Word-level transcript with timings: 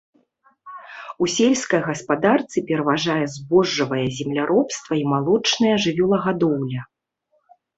У 1.25 1.29
сельскай 1.33 1.81
гаспадарцы 1.89 2.57
пераважае 2.71 3.19
збожжавае 3.35 4.07
земляробства 4.21 4.91
і 5.03 5.07
малочная 5.13 5.75
жывёлагадоўля. 5.85 6.81